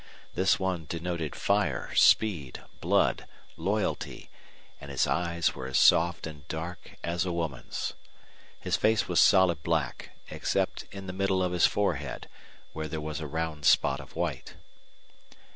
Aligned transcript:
This 0.33 0.59
one 0.59 0.85
denoted 0.89 1.35
fire, 1.35 1.93
speed, 1.93 2.63
blood, 2.79 3.27
loyalty, 3.55 4.31
and 4.79 4.89
his 4.89 5.05
eyes 5.05 5.53
were 5.53 5.67
as 5.67 5.77
soft 5.77 6.25
and 6.25 6.47
dark 6.47 6.95
as 7.03 7.23
a 7.23 7.31
woman's. 7.31 7.93
His 8.59 8.75
face 8.75 9.07
was 9.07 9.19
solid 9.19 9.61
black, 9.61 10.17
except 10.31 10.85
in 10.91 11.05
the 11.05 11.13
middle 11.13 11.43
of 11.43 11.51
his 11.51 11.67
forehead, 11.67 12.27
where 12.73 12.87
there 12.87 12.99
was 12.99 13.19
a 13.19 13.27
round 13.27 13.63
spot 13.65 13.99
of 13.99 14.15
white. 14.15 14.55